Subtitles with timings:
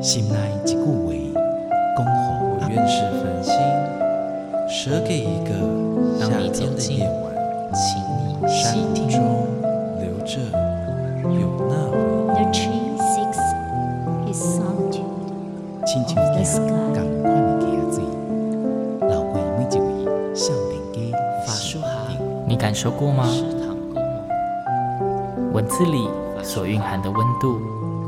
[0.00, 0.34] 心内
[0.64, 1.12] 一句话，
[1.96, 3.52] 恭候我愿是繁星，
[4.68, 5.50] 舍给一个
[6.20, 7.34] 夏天的夜晚，
[7.74, 9.18] 请你山听中
[9.98, 10.38] 留着
[11.24, 11.72] 有那
[12.32, 12.46] 回忆。
[12.54, 12.70] 亲
[16.06, 17.96] 像一只同款的鸭子，
[19.00, 19.86] 流过每一位
[20.34, 20.96] 少年家
[21.44, 21.86] 发梳哈，
[22.46, 23.26] 你感受过吗？
[25.52, 26.08] 文字里
[26.44, 27.58] 所蕴含的温度，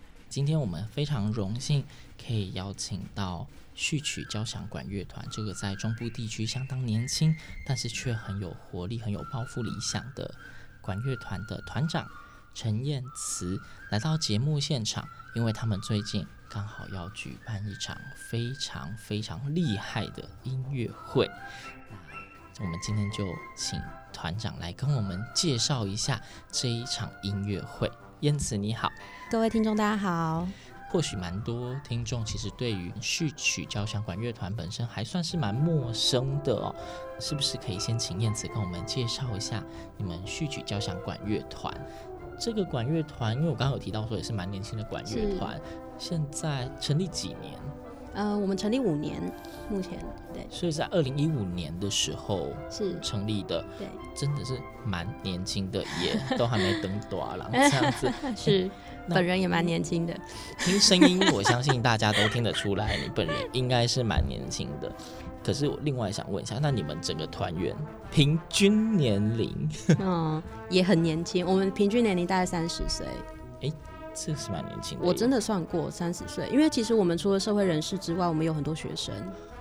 [0.31, 1.83] 今天我们非常荣幸
[2.17, 3.45] 可以邀请到
[3.75, 10.33] 序曲交响管乐团，这个在中部地区相当年轻，但是却很有活力、很有抱负理想的
[10.79, 12.07] 管乐团的团长
[12.53, 17.97] 陈彦慈来到节目现场，因为他们最近刚好要举办一场
[18.29, 21.29] 非常非常厉害的音乐会。
[22.57, 23.25] 那我们今天就
[23.57, 23.77] 请。
[24.13, 26.21] 团长来跟我们介绍一下
[26.51, 27.89] 这一场音乐会。
[28.21, 28.87] 彦慈你好，
[29.31, 30.47] 各位听众大家好。
[30.91, 36.75] 或许蛮多听众其实对于序曲交响管乐团本身还算是蛮陌生的哦，
[37.19, 39.63] 是不是可以先请燕子跟我们介绍一下
[39.97, 41.73] 你们序曲交响管乐团？
[42.39, 45.59] 这个管乐团，因为我刚刚有提到说也是蛮年轻的管乐团，
[45.97, 47.57] 现在成立几年？
[48.13, 49.21] 呃，我们成立五年，
[49.69, 49.97] 目前
[50.33, 58.69] 对，所以在二零一五年的时候是成立的，对，真的是蛮年轻的耶，也 都还没登大郎这样子， 是，
[59.09, 60.13] 本人也蛮年轻的，
[60.59, 64.91] 听声音我相信大家都听得出来，你本人应该是蛮年轻的。
[65.43, 67.75] 可是我另外想问一下，那你们整个团员
[68.11, 69.69] 平均年龄？
[69.99, 73.07] 嗯，也很年轻，我们平均年龄大概三十岁。
[73.61, 73.73] 欸
[74.13, 79.13] 这是蛮年轻的，我真的算过三十岁，因为其实我们除了社会人士之外，我们有很多学生，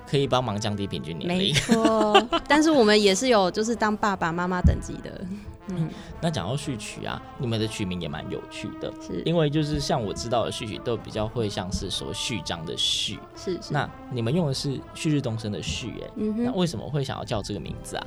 [0.07, 1.39] 可以帮忙降低平均年龄。
[1.39, 5.25] 没错， 但是我们也是有就是当爸爸妈妈等级的。
[5.73, 5.89] 嗯，
[6.21, 9.23] 那讲到序曲啊，你们的曲名也蛮有趣的，是。
[9.25, 18.07] 因为就是像我知道的序曲都比较会像是说序章的序，是，是，那你们用的是旭日东升的旭，哎，那为什么会想要叫这个名字啊？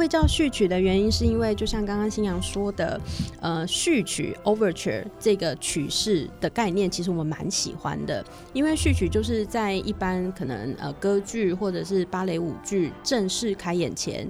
[0.00, 2.98] 会叫序曲的原因，是因为就像刚刚新阳说的，
[3.38, 8.24] 呃，序曲 （overture） 这个曲式的概念，其实我们蛮喜欢的。
[8.54, 14.26] 因为序曲就是在一般可能呃歌剧或者是芭蕾舞剧正式开演前。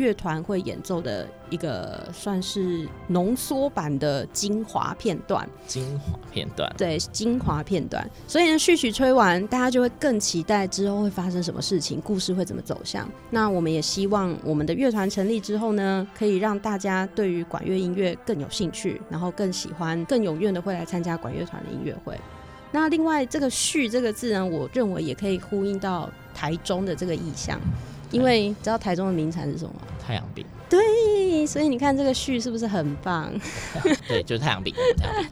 [0.00, 8.08] 乐团会演奏的一个算是浓缩版的精华片段，精华片段，对，精华片段。
[8.26, 13.06] 所以呢，序曲吹完，大家就会更期待之后会发生什么事情，故事会怎么走向。
[13.28, 22.18] 那我们也希望我们的乐团成立之后呢，可以让大家对于管乐音乐更有兴趣，然后更喜欢、更踊跃的会来参加管乐团的音乐会。
[22.72, 27.60] 那另外，这个“序”这个字呢，我认为也可以呼应到台中的这个意象。
[28.10, 29.74] 因为知道台中的名产是什么？
[30.00, 30.44] 太阳饼。
[30.68, 33.28] 对，所以你看这个序是不是很棒？
[34.06, 34.72] 对，就是太阳饼。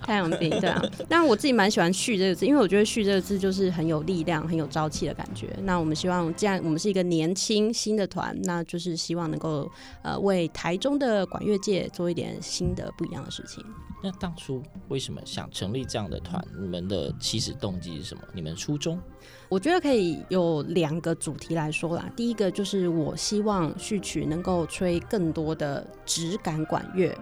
[0.03, 0.83] 太阳饼，对啊。
[1.09, 5.49] 但我自己蛮喜欢序这个字，因为我觉得序这个字就是很有力量、很有朝气的感觉。
[5.62, 9.71] 那我们希望，既然我们是一个年轻新的团，那就是希望能够
[10.03, 13.65] 呃为台中的管乐界做一点新的不一样的事情。
[14.03, 16.44] 那当初为什么想成立这样的团？
[16.61, 18.22] 你们的起始动机是什么？
[18.33, 19.00] 你们初衷？
[19.48, 22.10] 我觉得可以有两个主题来说啦。
[22.14, 27.16] 第一个就是我希望序曲能够吹更多的质感管乐。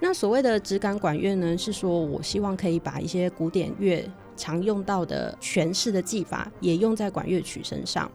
[0.00, 8.10] 那所谓的质感管乐呢，是说我希望可以把一些古典乐常用到的诠释的技法，也用在管乐曲身上。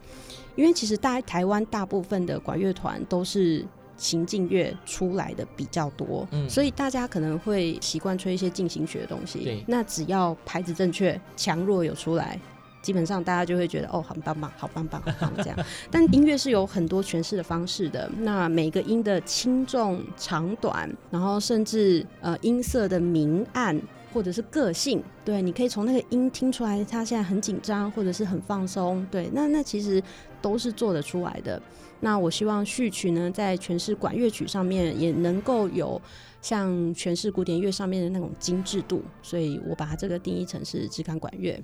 [0.54, 3.64] 因为其实大台湾大部分的管乐团都是
[3.96, 9.40] 行进乐出来的比较多，嗯，所以大家可能会习惯吹一些进行曲的东西。
[9.40, 12.40] 对，那只要牌子正确，强弱有出来。
[12.82, 15.56] 基本上大家就会觉得哦，很棒棒，好棒棒，好棒这样。
[15.90, 23.80] 但音乐是有很多诠释的方式的，那每个音的轻重长短，然后甚至呃音色的明暗
[24.12, 30.02] 或者是个性，对，你可以从那个音听出来，他现在很紧张或者是很放松，对，那那其实
[30.42, 31.62] 都是做得出来的。
[32.00, 36.02] 那我希望序曲呢，在诠释管乐曲上面也能够有
[36.40, 41.62] 像诠释古典乐上面的那种精致度，所以我把它这个定义成是质感管乐。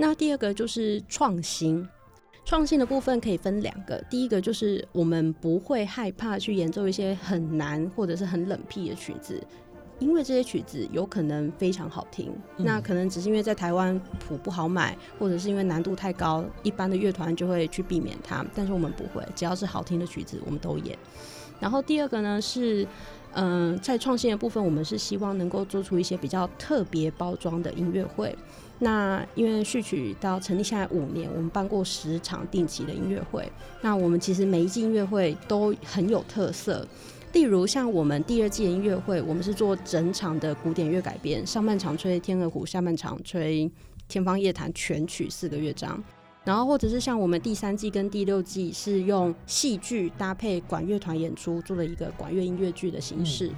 [0.00, 1.86] 那第二个就是创新，
[2.44, 4.02] 创新的部分可以分两个。
[4.08, 9.42] 第一个就是我们不会害怕去演奏一些很难或者是很冷僻的曲子，
[9.98, 18.46] 因为这些曲子有可能非常好听，嗯、那可能只是因为在台湾谱不好买，或者是因为难度太高，一般的乐团就会去避免它。
[18.54, 20.96] 但是我们不会，只要是好听的曲子，我们都演。
[21.58, 22.86] 然后第二个呢是，
[23.32, 28.32] 嗯、呃，在创新的部分，我们是希望能够做出一些比较特别包装的音乐会。
[28.80, 33.50] 那因为序曲到成立下来五年，我们办过十场定期的音乐会。
[33.80, 36.86] 那我们其实每一季音乐会都很有特色。
[37.32, 43.70] 例如像我们第二季音乐会，我们是做整场的古典乐改编，上半场吹天鹅湖，下半场吹
[44.08, 46.02] 天方夜谭全曲四个乐章。
[46.48, 53.50] 然后或者是像我们第三季跟第六季是用戏剧搭配管乐团演出，做了一个管乐音乐剧的形式。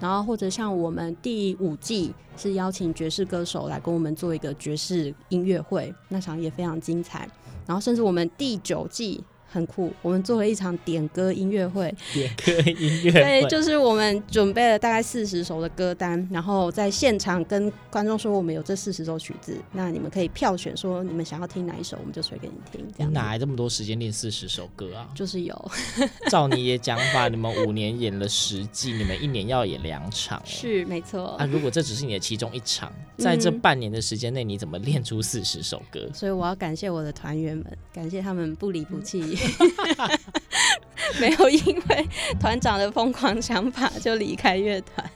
[0.00, 7.28] 然后或者像我们第五季是邀请爵士歌手来跟我们做一个爵士音乐会，那场也非常精彩。
[7.66, 9.22] 然后甚至我们第九季。
[9.50, 11.94] 很酷，我们做了一场点歌音乐会。
[12.12, 22.86] 点歌音乐会，对，就是我们准备了大概四十首的歌单，然后在现场跟观众说我们有这四十首曲子，那你们可以票选说你们想要听哪一首，我们就吹给你听。
[22.96, 25.08] 这样你哪来这么多时间练四十首歌啊？
[25.14, 25.70] 就是有。
[26.28, 30.42] 照你的讲法，你们五年演了十季，你们一年要演两场。
[30.44, 31.36] 是，没错。
[31.36, 36.00] 啊，如果这只是你的其中一场，在这半年的时间内，你怎么练出四十首歌？
[36.06, 36.14] 嗯。
[36.14, 39.37] 所以我要感谢我的团员们，感谢他们不离不弃。
[41.20, 42.06] 没有因为
[42.38, 45.10] 团长的疯狂想法就离开乐团。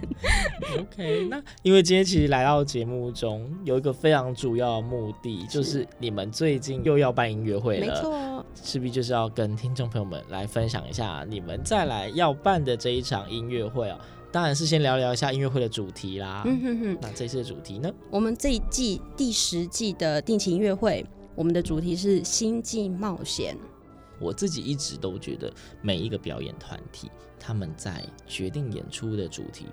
[0.79, 13.99] OK，那因为今天其实来到节目中有一个非常主要的目的，是就是你们最近又要办音乐会了，没错，势必就是要跟听众朋友们来分享一下你们再来要办的这一场音乐会哦。
[14.31, 16.43] 当然是先聊聊一下音乐会的主题啦。
[16.47, 17.93] 嗯哼哼，那这次的主题呢？
[18.11, 21.05] 我们这一季第十季的定期音乐会，
[21.35, 23.55] 我们的主题是星际冒险。
[24.23, 29.67] 我自己一直都觉得，每一个表演团体他们在决定演出的主题，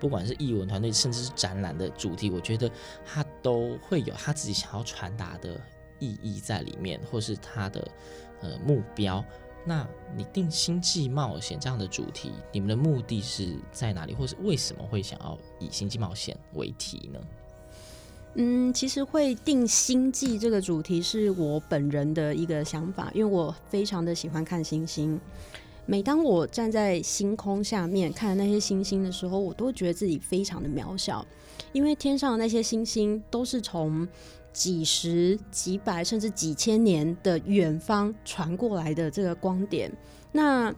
[0.00, 2.70] 不管是艺文团队，甚至是展览的主题，我觉得
[3.04, 5.60] 他都会有他自己想要传达的
[5.98, 7.86] 意义在里面，或是他的
[8.40, 9.24] 呃目标。
[9.64, 9.86] 那
[10.16, 17.20] 你定星际冒险这样的主题，你们的目的是在哪里，或是为什么会想要以星际冒险为题呢？
[18.34, 25.20] 嗯，其实会定星际这个主题是我本人的一个想法，因为我非常的喜欢看星星。
[25.84, 31.26] 每当我站在星空下面看那些星星的时候，我都觉得自己非常的渺小，
[31.72, 34.06] 因为天上的那些星星都是从
[34.52, 39.92] 几十、几百甚至几千年的远方传过来的这个光点。
[40.30, 40.72] 那，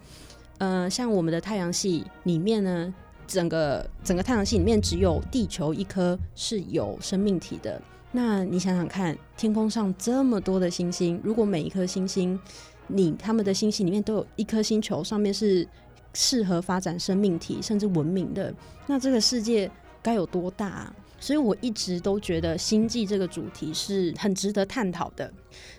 [0.58, 2.94] 呃，像我们的太阳系里面呢，
[3.26, 7.80] 整个整个太阳系里面只有地球一颗是有生命体的。
[8.12, 12.38] 那你想想看，天空上这么多的星星，如果每一颗星星，
[12.86, 15.66] 你他们的星系里面都有一颗星球上面是
[16.12, 18.54] 适合发展生命体甚至文明的，
[18.86, 19.70] 那这个世界
[20.00, 20.94] 该有多大？
[21.18, 25.32] 所以我一直都觉得星际这个主题是很值得探讨的。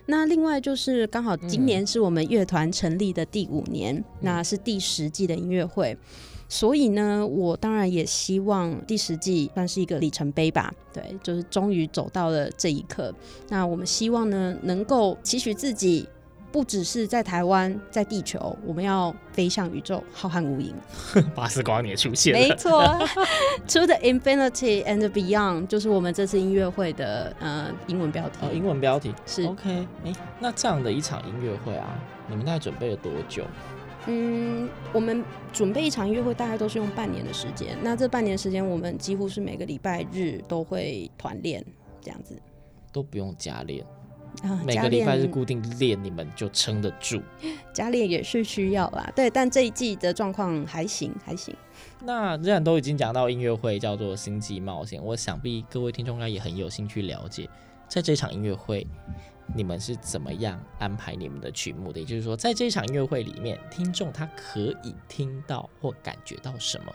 [0.06, 5.96] 那另外就是刚好今年是我们乐团成立的第五年，那是第十季的音乐会。
[6.48, 10.72] 所以呢，我当然也希望第十季算是一个里程碑吧。
[10.92, 13.12] 对，就是终于走到了这一刻。
[13.48, 16.08] 那我们希望呢，能够期许自己，
[16.52, 20.72] 不只是在台湾，在地球，我们要飞向宇宙，浩瀚无垠。
[21.34, 22.80] 巴斯光年出现了，没错，
[23.68, 28.38] To the Infinity and Beyond，就是我们这次音乐会的呃英文标题。
[28.40, 29.86] 哦，英文标题是 OK。
[30.04, 33.44] 哎，那这样的一场音乐会啊，你们大概准备了多久？
[34.06, 37.76] 嗯，我们准备一场音乐会大概都是用半年的时间。
[37.82, 41.64] 那这半年时间，我们几乎是每个礼拜日都会团练，
[42.00, 42.40] 这样子
[42.92, 43.84] 都不用加练
[44.42, 44.62] 啊。
[44.64, 47.20] 每个礼拜日固定练，你们就撑得住。
[47.74, 49.28] 加练也是需要啦，对。
[49.28, 51.52] 但这一季的状况还行，还行。
[52.04, 57.48] 那既然都已经讲到音乐会叫做《星际冒险》，我想必各位听众应该也很有兴趣了解，
[57.88, 58.86] 在这场音乐会。
[59.54, 62.00] 你们是怎么样安排你们的曲目的？
[62.00, 66.92] 也就是说，在这一场音乐会里面，听众他可以听到或感觉到什么？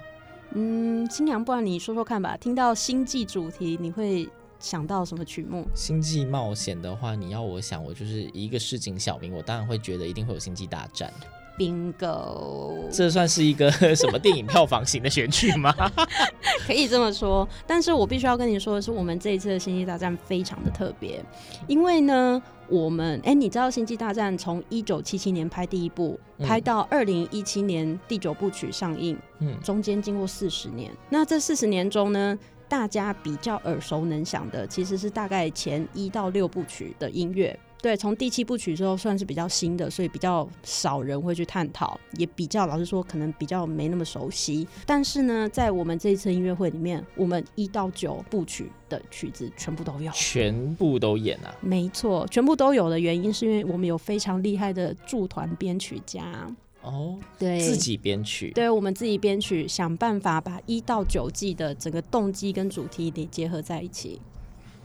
[0.54, 2.36] 嗯，新娘，不然你说说看吧。
[2.36, 4.28] 听到星际主题，你会
[4.60, 5.66] 想到什么曲目？
[5.74, 11.12] 星际冒险的话，你要我想，我就是一个市井小民，我当然会觉得一定会有星际大战。
[11.62, 15.72] Bingo，这算是一个 什么电影票房型的选曲吗？
[16.66, 21.24] 可以这么说，但是我必须要跟你说的是，我们这一次的星际大战非常的特别，
[21.68, 32.36] 因为呢，我们哎、欸，你知道星际大战从一九七七年拍第一部，嗯、拍到二零一七年第九部曲上映，嗯，中间经过四十年，那这四十年中呢，
[32.68, 37.58] 大家比较耳熟能详的，其实是大概前一到六部曲的音乐。
[37.82, 44.68] 对，从第七部曲之后算是比较新的，所以比较少人会去探讨，也比较老实说，可能比较没那么熟悉。
[44.86, 51.56] 但是呢，在我们这一次音乐会里面，我们一到九部曲的曲子全部都有，全部都演啊？
[51.60, 56.48] 没错，全部都有的原因是因为我们有非常厉害的驻团编曲家
[56.84, 64.20] 哦，对，自己编曲，对，我们自己编曲，想办法把一到九季的整个动机跟主题得结合在一起。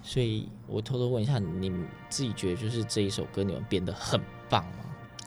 [0.07, 1.69] 所以我偷偷问一下，你
[2.09, 4.85] 自己觉得就是这一首歌你们编的很棒吗？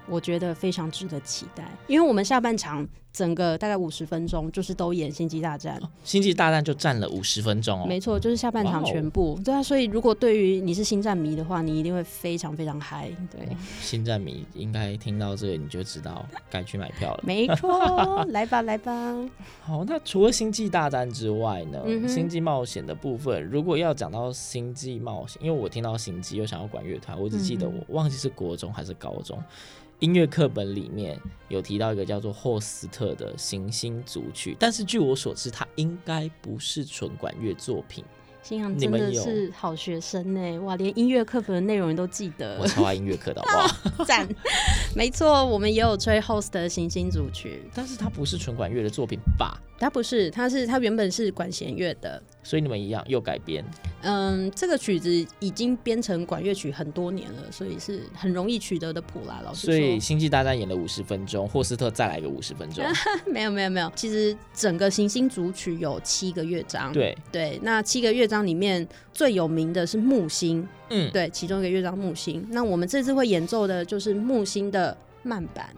[0.07, 2.87] 我觉得非常值得期待，因为我们下半场。
[3.19, 7.85] 整个大概五十分钟，就是都演《星际大战》哦，《星际大战》就占了五十分钟哦。
[7.85, 9.37] 没错，就是下半场全部。
[9.43, 13.11] 对啊，所以如果对于你是星战迷的话，你一定会非常非常嗨。
[13.29, 17.19] 对，哦、星战迷应该听到这个你就知道该去买票了。
[17.25, 19.13] 没错， 来吧来吧。
[19.61, 21.81] 好，那除了《星际大战》之外呢？
[21.85, 29.37] 嗯、星际冒险的部分，如果要讲到《星际冒险》，因为我听到星际又想要管乐团，我只记得我忘记是国中还是高中。
[29.99, 38.03] 音乐课本里面有提到一个叫做霍斯特的行星组曲，但是据我所知，它应该不是纯管乐作品。
[38.41, 42.57] 新阳真的是好学生呢，哇，连音乐课本的内容你都记得。
[42.57, 44.05] 我超爱音乐课的，好不好？
[44.07, 44.27] 赞，
[44.95, 49.59] 没错，我们也有吹 Host 的行星组曲，但是它不是纯管乐的作品吧？
[49.77, 52.23] 它不是，它是它原本是管弦乐的。
[52.41, 53.63] 所以你们一样又改编，
[54.01, 59.41] 嗯，这个曲子已经编成管乐曲很多年了，所以是很容易取得的谱啦。
[59.43, 62.83] 老师，所以《星际大战》演了五十分钟，霍斯特再来个五十分钟，
[63.27, 63.91] 没有没有没有。
[63.95, 67.59] 其实整个行星组曲有七个乐章，对对。
[67.61, 72.45] 那七个乐章里面最有名的是木星，嗯，对，其中一个乐章木星。
[72.51, 75.69] 那我们这次会演奏的就是木星的慢板。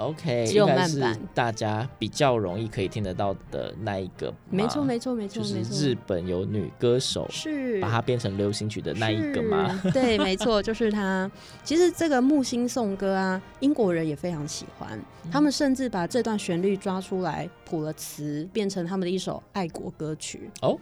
[0.00, 4.32] OK，只有慢版，大家比较容易可以听得到的那一个。
[4.48, 9.78] 没错，没错，没错，就是日本有女歌手是把它变成流行曲的那一个吗？
[9.92, 11.30] 对，没错，就是他。
[11.62, 14.98] 其实这个《木星颂歌》啊，英国人也非常喜欢，
[15.30, 20.50] 他们甚至把这段旋律抓出来谱了词，变成他们的一首爱国歌曲。
[20.62, 20.78] 哦，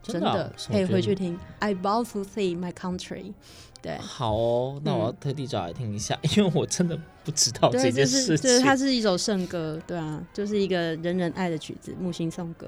[0.00, 1.36] 真的，可以回去听。
[1.58, 3.32] I vow to see my country。
[3.82, 8.36] 对，好哦，那我要特地找来听一下，嗯、 因为我真的不知道这件事情。
[8.36, 12.66] 对，就是、它是一首圣歌，对啊，就是一个人人爱的曲子，《木星颂歌》。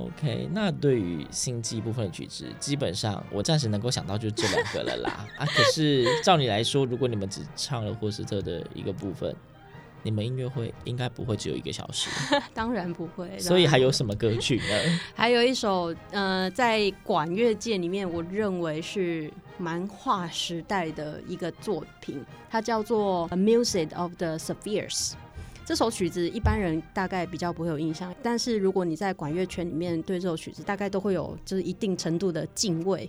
[0.00, 5.26] OK，那对于星际部分的曲子，基本上我暂时能够想到就是这两个了啦。
[5.38, 9.34] 啊，可是照你来说，如果你们只唱了霍斯特的一个部分。
[10.04, 12.10] 你们音乐会应该不会只有一个小时，
[12.52, 13.38] 当然不会。
[13.38, 14.98] 所以还有什么歌曲呢？
[15.14, 25.10] 还有一首，呃，在管乐界里面，我认为是蛮划时代的一个作品，它叫做《Music of the Spheres》。
[25.64, 33.08] 这首曲子一般人大概比较不会有印象，但是如果你在管乐圈里面对这首曲子，大概都会有就是一定程度的敬畏。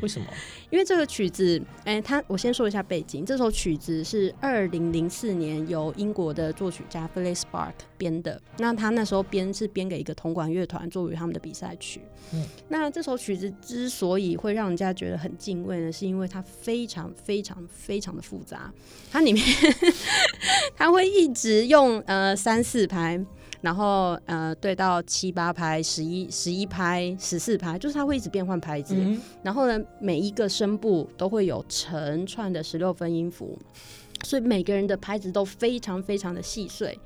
[0.00, 0.26] 为什么？
[0.70, 3.24] 因为这个曲子，哎、欸，他我先说一下背景。
[3.24, 8.40] 这首曲子是二零零四年由英国的作曲家 Philip Sparke 编的。
[8.58, 12.00] 那他那时候编是编给一个铜管乐团作为他们的比赛曲。
[12.32, 18.72] 嗯，那这首曲子之所以会让人家觉得很敬畏呢，是因为它非常非常非常的复杂。
[19.10, 19.44] 它里面
[20.76, 23.24] 它会一直用呃三四拍。
[23.64, 28.94] 然后呃，对到七八拍、十一十一拍、十四拍，就是它会一直变换拍子。
[28.94, 33.58] 嗯、然后呢，每一个声部都会有成串的十六分音符，
[34.22, 36.98] 所以每个人的拍子都非常非常的细碎。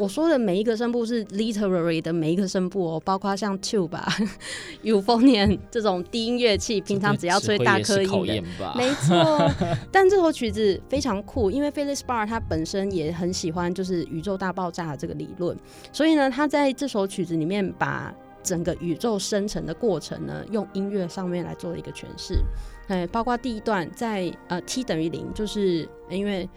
[0.00, 4.02] 我说的每一个声部是 literary 的每一个声部哦，包括像 tuba、
[4.82, 9.46] euphonium 这种低音乐器，平常只要吹大颗音的，没错。
[9.92, 15.54] 但这首曲子非常酷，因为 Philip Sparke 他本身也很喜欢就是宇宙大爆炸的这个理论，
[15.92, 22.42] 所以呢，他在这首曲子里面把整个宇宙生成的过程呢，用音乐上面来做了一个诠释。
[22.88, 26.48] 哎，包括第一段在呃 t 等于零，就是因为。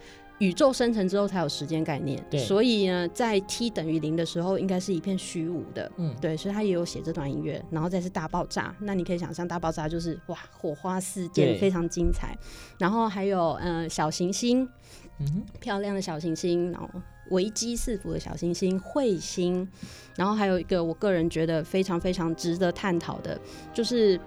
[0.43, 12.37] 宇宙生成之后才有时间概念，对，所以呢，在 t 等于零的时候，应该是一片虚无的，嗯，对，所以他也有写这段音乐，然后再是大爆炸，那你可以想象大爆炸就是哇，火花四溅，非常精彩，
[12.77, 14.67] 然后还有嗯、呃、小行星，
[15.19, 16.89] 嗯哼，漂亮的小行星，然后
[17.29, 19.65] 危机四伏的小行星彗星，
[20.17, 23.39] 然后还有一个我个人觉得非常非常值得探讨的，
[23.73, 24.17] 就是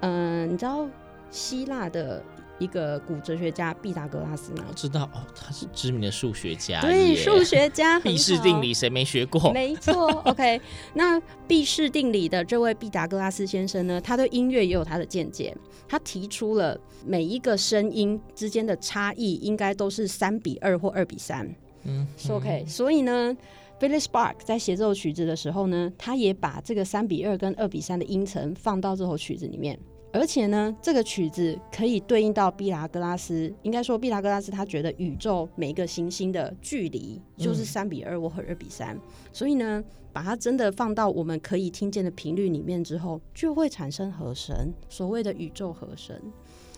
[0.00, 0.86] 嗯、呃，你知道
[1.30, 2.22] 希腊的。
[2.58, 4.64] 一个古哲学家毕达哥拉斯呢？
[4.68, 6.80] 我知道哦，他是知名的数学家。
[6.80, 7.98] 对，数学家。
[8.00, 9.52] 毕氏定理谁没学过？
[9.52, 10.06] 没错。
[10.26, 10.60] OK，
[10.94, 15.56] 那毕氏定理的这位毕达哥拉斯先生呢，他对音乐也有他的见解。
[15.88, 21.52] 他提出了每一个声音之间的差异应该都是三比二或二比三。
[21.84, 22.64] 嗯，OK。
[22.66, 23.36] 所以呢
[23.80, 29.78] ，Philip Spark 在写这首曲子的时候呢，他也把这个三比二跟二比三的音程放到这首曲子里面。
[30.12, 38.98] 而且呢，这个曲子可以对应到毕达哥拉斯，应该说毕达哥拉斯他觉得宇宙每一个行星的距离就是三比二或二比三，
[39.32, 44.54] 所以呢，把它真的放到我们可以听见的频率里面之后，就会产生和声，
[44.88, 46.14] 所谓的宇宙和声。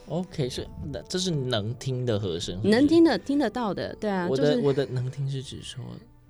[0.07, 5.83] OK，是那这是能听的和声，能听的听得到的，对啊，我的、就是、我的能听是指说。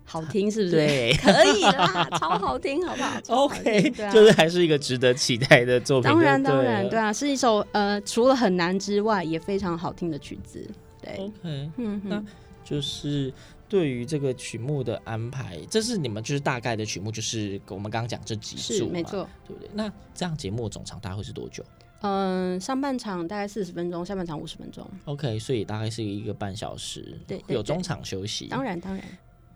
[0.05, 0.77] 好听是不是？
[0.77, 3.21] 对， 可以啦，超好听，好不好？
[3.45, 6.11] OK，啊，就是还是一个值得期待的作品。
[6.11, 10.69] 当然，当然，对啊，是一首呃，除了很难之外，也非常好听的曲子。
[11.03, 12.23] 对，OK，嗯，那
[12.65, 13.33] 就是
[13.69, 19.69] 对于这个曲目的安排，这是你们就是大概的曲目，就是我们刚刚讲这几组，没错，对不对？
[19.75, 21.65] 那这样节目总长大概会是多久？
[22.07, 24.87] 嗯，上半场大概四十分钟，下半场五十分钟。
[25.07, 28.47] OK，所以大概是一个半小时，对，对，对，有中场休息。
[28.47, 29.03] 当然，当然。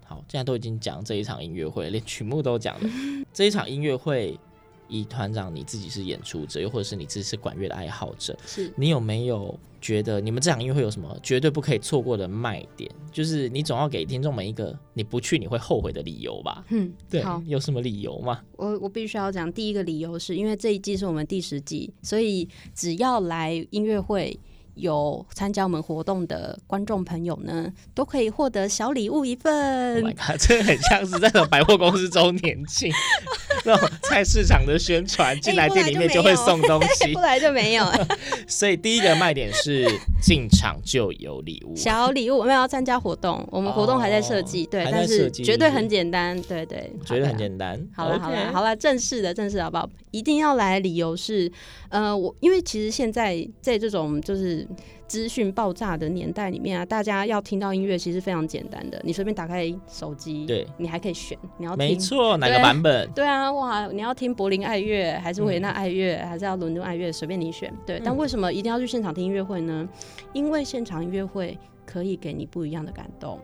[0.08, 2.90] 好，现在都已经讲这一场音乐会，连曲目都讲了。
[3.30, 4.40] 这一场音乐会，
[4.88, 12.90] 以团长你自己是演出者，又或者是你自己是管乐的爱好者，是你有没有觉得你们这场音乐会有什么绝对不可以错过的卖点？
[13.12, 16.64] 就是你总要给听众们一个你不去你会后悔的理由吧？
[16.70, 18.40] 嗯，对，好，有什么理由吗？
[18.56, 24.40] 我我必须要讲第一个理由是因为这一季是我们第十季，所以只要来音乐会。
[24.78, 29.96] 有参加我们活动的观众朋友呢，都可以获得小礼物一份。
[29.96, 32.92] Oh my god，这很像是在百货公司周年庆
[33.66, 37.84] 那种菜市场的宣传，进来店里面就会送东西， 不来就没有。
[38.46, 39.84] 所以第一个卖点是
[40.22, 42.38] 进场就有礼物，小礼物。
[42.38, 47.84] 我们要参加活动，我们活动还在设计，对，但是绝对很简单，对对，绝对很简单。
[47.92, 49.88] 好了好了好了，正式的正式好不好？
[50.12, 51.50] 一定要来，理由是，
[51.88, 54.67] 呃，我因为其实现在在这种就是。
[55.06, 63.10] 资讯爆炸的年代里面啊，大家要听到音乐其实非常简单的，你随便打开手机，对，你还可以选，你要听没错 哪个版本？
[63.12, 67.72] 对啊，哇，你要听柏林爱乐还是维也纳爱乐，嗯、还是要伦敦爱乐，随便你选。
[67.86, 69.88] 对，嗯、但为什么一定要去现场听音乐会呢？
[70.32, 71.56] 因为现场音乐会
[71.86, 73.38] 可以给你不一样的感动。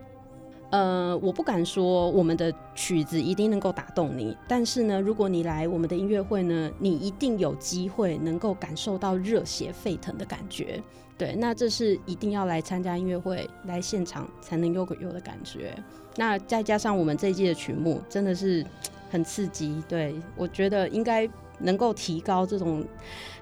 [0.75, 10.83] 呃，我不敢说我们的曲子一定能够打动你，但是呢，如果你来我们的音乐会呢，你一定有机会能够感受到热血沸腾的感觉。
[11.17, 15.73] 对，那这是一定要来参加音乐会，来现场才能有有的感觉。
[16.17, 18.65] 那再加上我们这一季的曲目，真的是
[19.09, 19.81] 很刺激。
[19.87, 21.25] 对，我觉得应该
[21.57, 22.83] 能够提高这种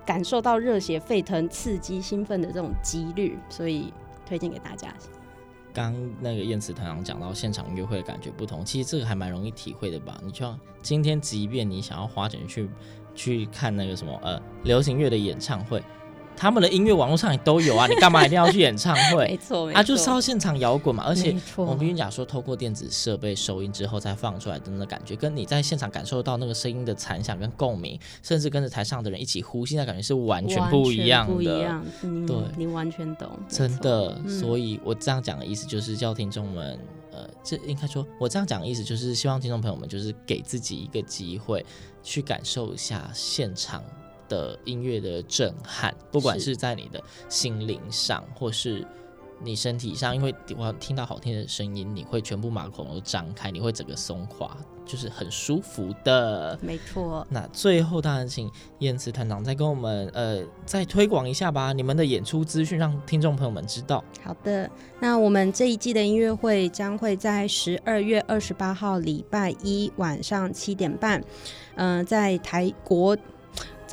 [0.06, 3.92] 感受到热血沸腾、刺激、兴奋的这种几率，所以
[4.24, 4.94] 推荐给大家。
[5.74, 10.18] 刚那个燕子团长讲到现场约会的感觉不同，其实这个还蛮容易体会的吧？
[10.24, 12.70] 你像今天，即便你想要花钱去
[13.16, 15.82] 去看那个什么呃流行乐的演唱会。
[16.36, 19.26] 他们的音乐网络上也都有啊， 你干嘛一定要去演唱会？
[19.28, 21.04] 没错，没错，啊，就是要现场摇滚嘛。
[21.06, 31.34] 而且我们必须讲说，透过电子设备收音之后再放出来的那个感觉，跟你在现场感受到那个声音的残响跟共鸣，甚至跟着台上的人一起呼吸，那感觉是完全不一样的。
[31.34, 34.20] 不一样，嗯、对，你完全懂，真的。
[34.28, 36.78] 所以我这样讲的意思就是叫听众们，
[37.12, 41.66] 呃，这应该说，我这样讲的意思就是希望听众朋友们就是给自己一个机会，
[42.02, 43.84] 去感受一下现场。
[44.34, 48.86] 的音乐的震撼，不管是在你的心灵上，或是
[49.44, 56.58] 你身体上，因为我听到好听的声音，你会全部毛孔都张开，你会整个松垮，就是很舒服的。
[56.62, 57.28] 没错。
[57.30, 64.02] 那最后当然请燕慈团长再跟我们呃再推广一下吧，你们的演出资讯，让听众朋友们知道。
[64.24, 64.70] 好的，
[65.02, 71.20] 那我们这一季的音乐会将会在十二月二十八号礼拜一晚上七点半，
[71.76, 73.18] 嗯、呃，在台国。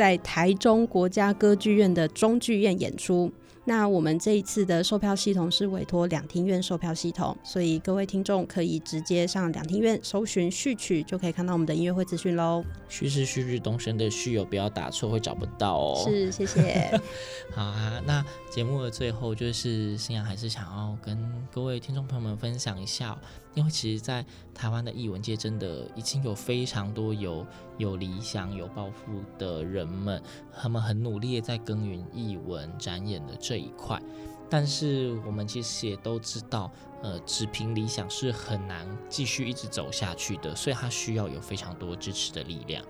[0.00, 3.30] 在台中国家歌剧院的中剧院演出。
[3.66, 12.64] 那我们这一次的售票系统是委托两厅院售票系统，所以各位听众可以直接上两厅院搜寻序曲，就可以看到我们的音乐会资讯喽。
[12.88, 16.02] 旭是旭日东升的旭，有不要打错，会找不到哦。
[16.08, 16.98] 是，谢谢。
[17.54, 23.16] 好啊，那节目的最后就是新阳还是想要跟各位听众朋友们分享一下，
[23.54, 27.46] 因为其实，在台湾的艺文界，真的已经有非常多有
[27.78, 34.00] 有理想、有抱负的人们，他们很努力的在耕耘艺文展演的这一块。
[34.48, 36.70] 但是我们其实也都知道，
[37.02, 42.84] 呃，只凭理想是很难继续一直走下去的，所以它需要有非常多支持的力量。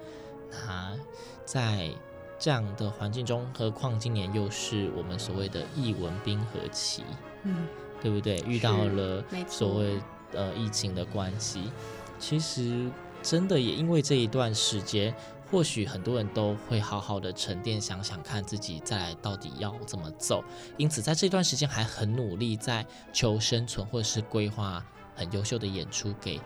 [0.51, 0.97] 那
[1.45, 1.91] 在
[2.39, 7.05] 这样的环境中，何况今年又是我们所谓的艺文冰河期，
[7.45, 7.67] 嗯，
[8.01, 8.43] 对不对？
[8.47, 10.01] 遇到了所谓
[10.33, 11.71] 呃疫情的关系，
[12.19, 12.91] 其实
[13.23, 15.15] 真的也因为这一段时间。
[15.51, 20.45] 或许很多人都会好好的沉淀，想想看自己再来到底要怎么走。
[20.77, 24.81] 因此，在这段时间还很努力在求生存，或者是规划
[25.17, 26.41] 很优秀的演出给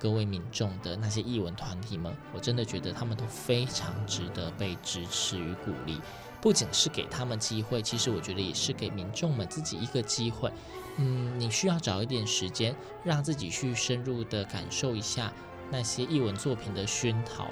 [0.00, 6.00] 各位民众的那些艺文团体们，我真的觉得他们都非常值得被支持与鼓励。
[6.46, 10.48] 不仅是给他们机会，其实我觉得也是给民众们自己一个机会。
[10.96, 15.32] 嗯，你需要找一点时间，让自己去深入的感受一下
[15.72, 17.50] 那些译文作品的熏陶。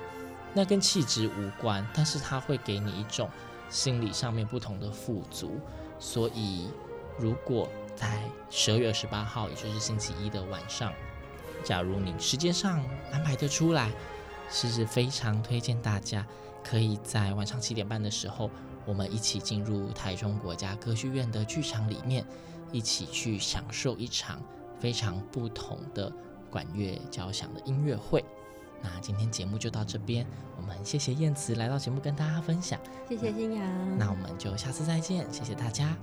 [0.53, 3.29] 那跟气质无关，但是它会给你一种
[3.69, 5.59] 心理上面不同的富足。
[5.99, 6.69] 所以，
[7.19, 10.93] 如果在十二月二十八号，也就是星期一的晚上，
[11.65, 12.81] 假如你时间上
[13.11, 13.91] 安排得出来，
[14.49, 16.25] 是非常推荐大家
[16.63, 18.49] 可以在晚上七点半的时候，
[18.87, 22.25] 我们一起进入台中国家歌剧院的剧场里面，
[22.73, 24.43] 一起去享受一场
[24.79, 26.13] 非常不同的
[26.51, 28.25] 管乐交响的音乐会。
[28.83, 30.27] 那今天节目就到这边，
[30.59, 35.97] 我们谢谢燕慈来到节目跟大家分享，谢谢新阳，那我们就下次再见，谢谢大家。